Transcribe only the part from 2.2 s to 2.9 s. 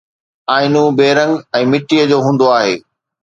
هوندو آهي